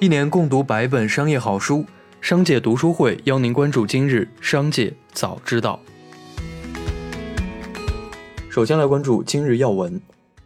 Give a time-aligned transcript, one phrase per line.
[0.00, 1.84] 一年共读百本商业好书，
[2.22, 5.78] 商界读书会邀您关注今日商界早知道。
[8.48, 10.00] 首先来关注今日要闻。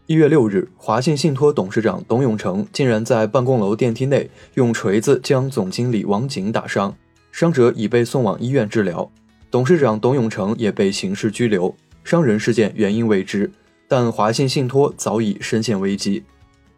[0.06, 6.92] 一月六日，华信信托董事长董永成竟然在办公楼电梯内用锤子将总经理王景打伤，
[7.30, 9.08] 伤者已被送往医院治疗，
[9.52, 11.72] 董事长董永成也被刑事拘留。
[12.02, 13.48] 伤人事件原因未知，
[13.86, 16.24] 但华信信托早已深陷危机。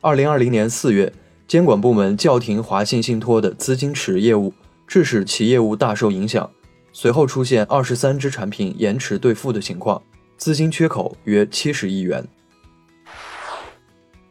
[0.03, 1.11] 二零二零年四月，
[1.49, 4.53] 监管部门叫停华信信托的资金池业务，
[4.85, 6.51] 致使其业务大受影响。
[6.93, 10.03] 随后出现二十三只产品延迟兑付的情况，
[10.37, 12.27] 资金缺口约七十亿元。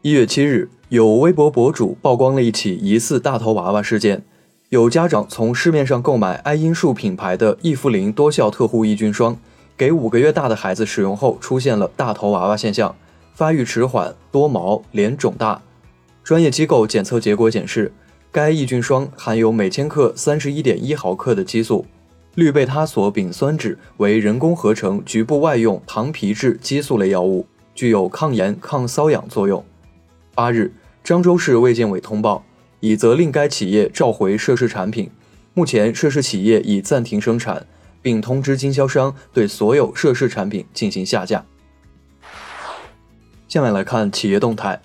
[0.02, 4.22] 一月七日，有微博博主曝光了一起疑似大头娃娃事件。
[4.68, 9.38] 有家长从市面上购买爱因树品牌的益肤灵多效特护抑菌霜，
[9.76, 12.94] 给五个月大的孩子使用后，出现了大头娃娃现象，
[13.32, 15.62] 发育迟缓、多毛、脸肿大。
[16.26, 17.92] 专业机构检测结果显示，
[18.32, 21.86] 该抑菌霜含有每千克三十一点一毫克的激素，
[22.34, 27.46] 氯贝他索丙酸酯为人工合成局部外用糖皮质激素类药物，
[27.76, 29.64] 具有抗炎、抗瘙痒作用。
[30.34, 30.72] 八日，
[31.04, 32.44] 漳州市卫健委通报，
[32.80, 35.08] 已责令该企业召回涉事产品。
[35.54, 37.68] 目前，涉事企业已暂停生产，
[38.02, 41.46] 并通知经销商对所有涉事产品进行下架。
[43.46, 44.82] 下面来看企业动态。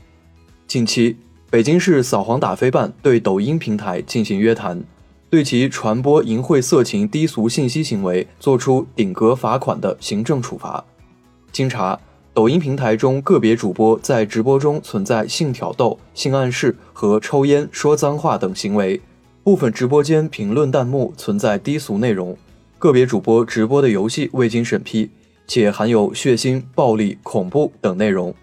[0.68, 1.18] 近期，
[1.52, 4.82] 北京市扫黄打非办对抖音平台进行约谈，
[5.30, 10.84] 对其传播淫秽色情低俗信息行为作出顶格罚款的行政处罚。
[11.52, 12.00] 经查。
[12.34, 19.02] 抖音平台中个别主播在直播中存在性挑逗、性暗示和抽烟、说脏话等行为，
[19.44, 22.38] 部分直播间评论弹幕存在低俗内容，
[22.80, 25.12] 个别主播直播的游戏未经审批，
[25.46, 28.34] 且含有血腥、暴力、恐怖等内容，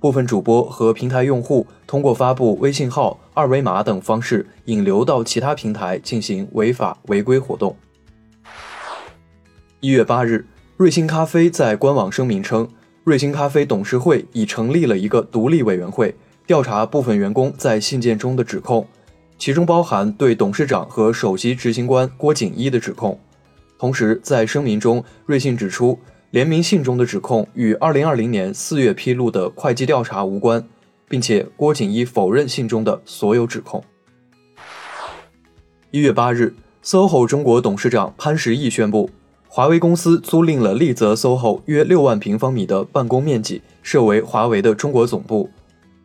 [0.00, 7.76] 部分主播和平台用户通过发布微信号、二维码等方式引流到其他平台进行违法违规活动。
[9.80, 10.46] 一月八日，
[10.78, 12.66] 瑞幸咖啡在官网声明称。
[13.04, 16.14] 瑞幸咖啡董事会已成立了一个独立委员会，
[16.46, 18.86] 调查部分员工在信件中的指控，
[19.38, 23.18] 其中包含对董事长和首席执行官郭锦一的指控。
[23.78, 25.98] 同时，在声明中，瑞幸指出，
[26.30, 30.64] 联名信中的指控与2020年4月披露的会计调查无关，
[31.08, 33.82] 并且郭锦一否认信中的所有指控。
[35.90, 36.54] 一月八日
[36.84, 39.10] ，SOHO 中国董事长潘石屹宣布。
[39.48, 45.50] 华为公司租赁了丽泽 SOHO 约六万平方米的办公面积，设为华为的中国总部。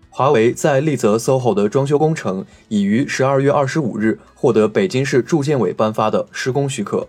[0.09, 7.07] 华为在丽泽 SOHO 的装修工程已于十二月二十五日获得北京市住建委颁发的施工许可，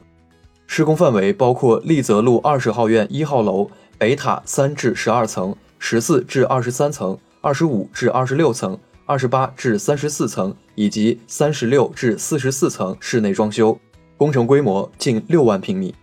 [0.66, 13.78] 施工范围包括丽泽路二十号院一号楼北塔三至十二层、十四至二十三层、二十五至二十六层、二十八至三十四层以及三十六至四十四层室内装修，
[14.16, 15.94] 工程规模近六万平米。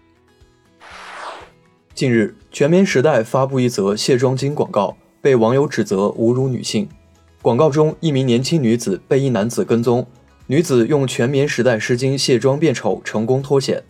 [1.94, 6.90] 近日，全棉时代发布一则卸妆巾广告，被网友指责侮辱女性。
[7.42, 10.08] 广告中，一名年轻女子被一男子跟踪，
[10.48, 13.84] 女子用全棉时代湿巾卸妆变丑，成功脱险。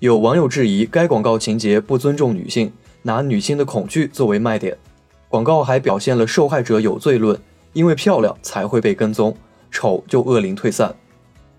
[0.00, 2.72] 有网友质疑该广告情节不尊重女性，
[3.02, 4.78] 拿女性的恐惧作为卖点。
[5.28, 7.36] 广告还表现了受害者有罪论，
[7.72, 9.36] 因为漂亮才会被跟踪，
[9.72, 10.94] 丑就恶灵退散。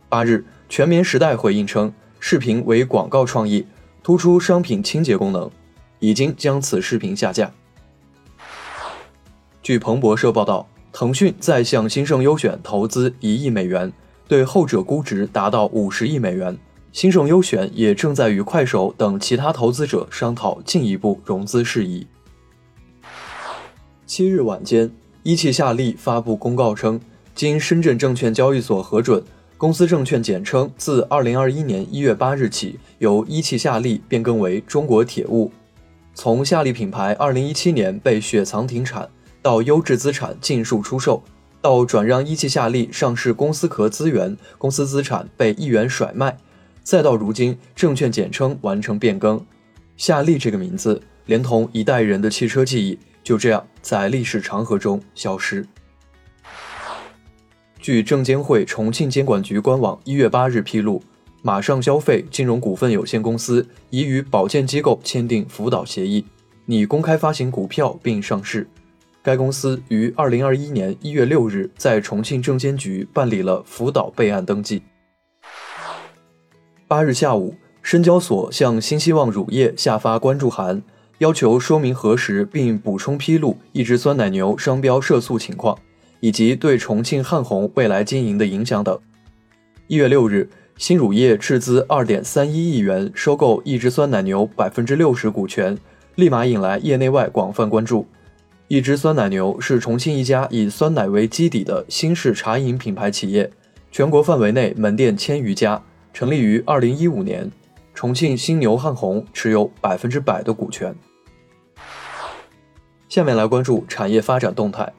[0.07, 3.67] 八日，全棉时代回应称，视频为广告创意，
[4.01, 5.51] 突出商品清洁功能。
[5.99, 7.51] 已经将此视频下架。
[9.61, 13.91] 据彭博社报道，腾讯在向新盛优选投资一亿美元，
[14.29, 16.57] 对后者估值达到五十亿美元。
[16.91, 22.07] 新盛优选也正在与快手等其他投资者商讨进一步融资事宜。
[24.07, 24.91] 七日晚间，
[25.21, 26.99] 一汽夏利发布公告称，
[27.35, 29.23] 经深圳证券交易所核准，
[29.55, 35.51] 公司证券简称自二零二一年一月八日起由一汽夏利变更为中国铁物。
[36.15, 39.07] 从夏利品牌2017年被雪藏停产，
[39.43, 41.21] 到优质资产尽数出售，
[41.61, 46.35] 到转让一汽夏利上市公司壳资源，公司资产被一元甩卖，
[46.83, 49.45] 再到如今证券简称完成变更，
[49.97, 55.65] 夏利这个名字连同一代人的汽车记忆，就这样在历史长河中消失。
[57.79, 61.01] 据证监会重庆监管局官网一月八日披露。
[61.41, 66.25] 马上消费金融股份有限公司已与保荐机构签订辅导协议，
[66.65, 68.67] 拟公开发行股票并上市。
[69.23, 74.81] 该公司于二零二一年一月六日在重庆证监局办理了辅导备案登记。
[76.89, 77.53] 八日下午，
[77.83, 80.81] 深交所向新希望乳业下发关注函，
[81.19, 85.77] 要求说明核实并补充披露一只酸奶牛商标涉诉情况，
[86.19, 88.97] 以及对重庆汉红未来经营的影响等。
[89.85, 95.77] 一月六日，新乳业斥资二点三一亿元收购一只酸奶牛百分之六十股权，
[96.15, 98.07] 立马引来业内外广泛关注。
[98.67, 103.47] 一只酸奶牛是重庆一家以酸奶为基底的新式茶饮品牌企业，
[103.91, 105.79] 全国范围内门店千余家，
[106.13, 107.51] 成立于二零一五年。
[107.93, 110.95] 重庆新牛汉红持有百分之百的股权。
[113.09, 114.93] 下面来关注产业发展动态。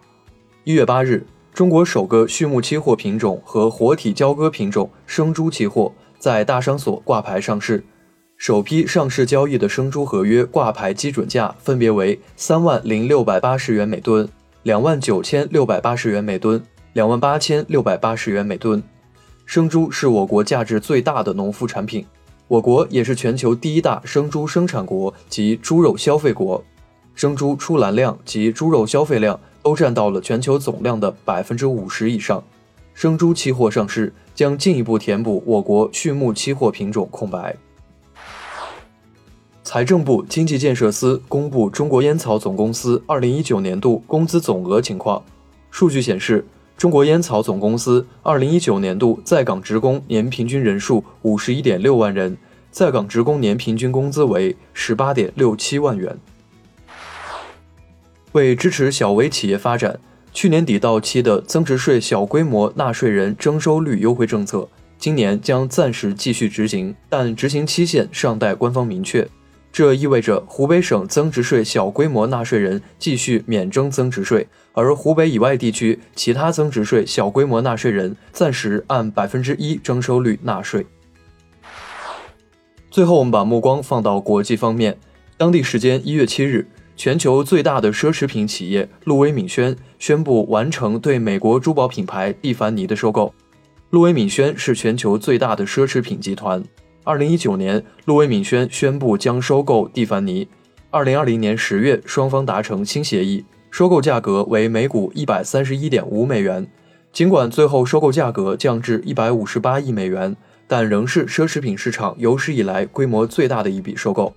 [0.64, 1.24] 一月八日，
[1.54, 7.82] 中国首个畜牧期货品种和活体交割品种生猪期货在大商所挂牌上市。
[8.36, 14.28] 首批上市交易的生猪合约挂牌基准价分别为三万零六百八十元每吨、
[14.64, 18.82] 两万九千六百八十元每吨、两万八千六百八十元每吨。
[19.50, 22.06] 生猪是我国价值最大的农副产品。
[22.46, 26.62] 我国也是全球第一大生猪生产国及猪肉消费国，
[27.16, 32.40] 生猪出栏量及猪肉消费量都占到了全球总量的百分之五十以上。
[32.94, 37.56] 生猪期货上市将进一步填补我国畜牧期货品种空白。
[39.64, 45.20] 财政部经济建设司公布中国烟草总公司二零一九年度工资总额情况，
[45.72, 46.46] 数据显示。
[46.80, 52.38] 中国烟草总公司二零一九年度在岗职工年平均人数五十一点六万人，
[52.70, 56.16] 在岗职工年平均工资为十八点六七万元。
[58.32, 60.00] 为支持小微企业发展，
[60.32, 64.66] 去年底到期的增值税小规模纳税人征收率优惠政策，
[64.96, 69.28] 今年将暂时继续执行，但执行期限尚待官方明确。
[69.72, 80.84] 这意味着湖北省增值税小规模纳税人继续免征增值税，而湖北以外地区其他增值税小规模纳税人暂时按百分之一征收率纳税。
[82.90, 84.98] 最后，我们把目光放到国际方面。
[85.36, 86.66] 当地时间一月七日，
[86.96, 93.32] 全球最大的奢侈品企业路威敏轩宣布完成对美国珠宝品牌蒂凡尼的收购。
[93.90, 96.62] 路威敏轩是全球最大的奢侈品集团。
[97.02, 100.46] 二零一九年，路威敏轩宣布将收购蒂凡尼。
[100.90, 106.70] 二零二零年十月，双方达成新协议，收购价格为每股一百三十一点五美元。
[107.10, 110.36] 尽管最后收购价格降至一百五十八亿美元，
[110.66, 114.34] 但仍是奢侈品市场有史以来规模最大的一笔收购。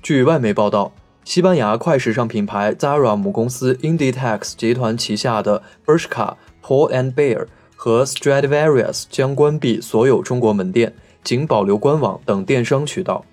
[0.00, 0.92] 据外媒报道，
[1.24, 7.46] 西班牙快时尚品牌 Zara 母公司 Inditex 集团旗下的 Bershka、Paul and Bear。
[7.82, 10.92] 和 Stradivarius 将关闭所有中国门店，
[11.24, 13.24] 仅保留官网等电商渠道。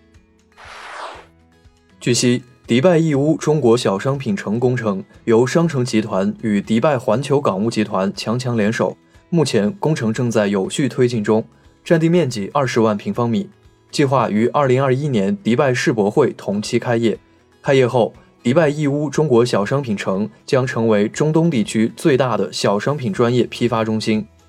[1.99, 8.95] 据悉，迪拜义乌中国小商品城工程由商城集团与迪拜环球港务集团强强联手，
[9.29, 11.43] 目前工程正在有序推进中，
[11.83, 13.49] 占地面积二十万平方米，
[13.91, 17.19] 计划于二零二一年迪拜世博会同期开业。
[17.61, 24.25] 开业后，迪拜义乌中国小商品城将成为中东地区最大的小商品专业批发中心。